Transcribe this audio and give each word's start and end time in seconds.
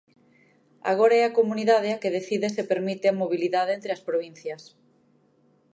Agora 0.91 1.15
é 1.21 1.23
a 1.25 1.35
comunidade 1.39 1.89
a 1.91 1.99
que 2.01 2.15
decide 2.17 2.47
se 2.55 2.67
permite 2.71 3.05
a 3.09 3.17
mobilidade 3.21 3.71
entre 3.77 3.91
as 3.93 4.03
provincias. 4.09 4.61